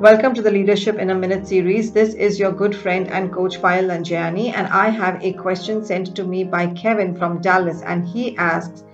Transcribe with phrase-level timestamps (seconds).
[0.00, 1.90] Welcome to the Leadership in a Minute series.
[1.90, 6.14] This is your good friend and coach Payal Nanjiani, and I have a question sent
[6.14, 8.84] to me by Kevin from Dallas, and he asks,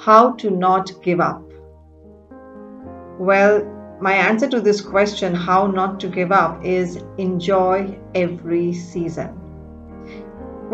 [0.00, 1.42] How to not give up?
[3.18, 3.62] Well,
[4.00, 9.43] my answer to this question, how not to give up, is enjoy every season.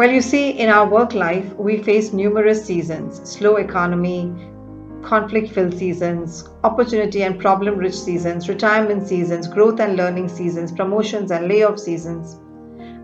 [0.00, 4.32] Well, you see, in our work life, we face numerous seasons slow economy,
[5.02, 11.30] conflict filled seasons, opportunity and problem rich seasons, retirement seasons, growth and learning seasons, promotions
[11.30, 12.40] and layoff seasons.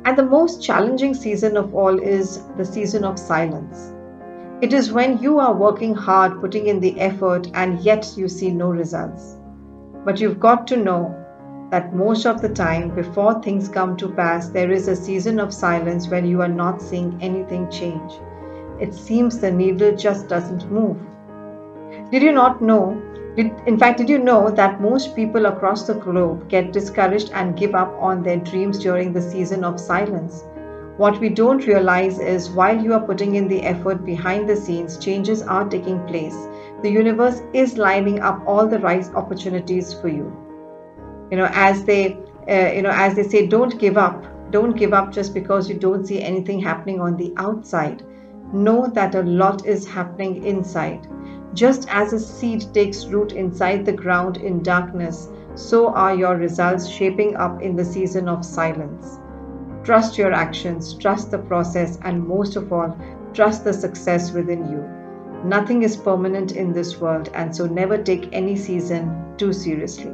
[0.07, 3.93] And the most challenging season of all is the season of silence.
[4.63, 8.51] It is when you are working hard, putting in the effort, and yet you see
[8.51, 9.37] no results.
[10.07, 11.26] But you've got to know
[11.71, 15.53] that most of the time, before things come to pass, there is a season of
[15.53, 18.13] silence when you are not seeing anything change.
[18.81, 20.99] It seems the needle just doesn't move.
[22.11, 23.03] Did you not know?
[23.37, 27.57] Did, in fact, did you know that most people across the globe get discouraged and
[27.57, 30.45] give up on their dreams during the season of silence?
[30.99, 34.99] What we don't realize is while you are putting in the effort behind the scenes,
[34.99, 36.37] changes are taking place.
[36.83, 40.46] The universe is lining up all the right opportunities for you.
[41.31, 44.25] You know, as they, uh, you know, as they say, don't give up.
[44.51, 48.03] Don't give up just because you don't see anything happening on the outside.
[48.53, 51.09] Know that a lot is happening inside.
[51.53, 56.87] Just as a seed takes root inside the ground in darkness, so are your results
[56.87, 59.19] shaping up in the season of silence.
[59.83, 62.97] Trust your actions, trust the process, and most of all,
[63.33, 64.85] trust the success within you.
[65.45, 70.13] Nothing is permanent in this world, and so never take any season too seriously.